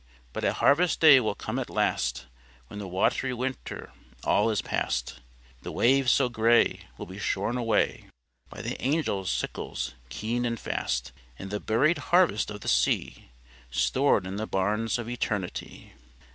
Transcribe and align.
"But 0.33 0.43
a 0.43 0.53
harvest 0.53 0.99
day 0.99 1.19
will 1.19 1.35
come 1.35 1.59
at 1.59 1.69
last 1.69 2.25
When 2.69 2.79
the 2.79 2.87
watery 2.87 3.35
winter 3.35 3.93
all 4.23 4.49
is 4.49 4.63
past; 4.63 5.19
The 5.61 5.71
waves 5.71 6.11
so 6.11 6.27
gray 6.27 6.87
Will 6.97 7.05
be 7.05 7.19
shorn 7.19 7.55
away 7.55 8.09
By 8.49 8.63
the 8.63 8.83
angels' 8.83 9.29
sickles 9.29 9.93
keen 10.09 10.43
and 10.43 10.59
fast; 10.59 11.11
And 11.37 11.51
the 11.51 11.59
buried 11.59 11.99
harvest 12.09 12.49
of 12.49 12.61
the 12.61 12.67
sea 12.67 13.29
Stored 13.69 14.25
in 14.25 14.37
the 14.37 14.47
barns 14.47 14.97
of 14.97 15.07
eternity." 15.07 15.93